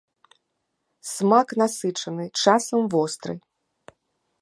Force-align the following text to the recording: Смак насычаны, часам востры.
Смак 1.13 1.47
насычаны, 1.63 2.25
часам 2.45 2.81
востры. 2.95 3.33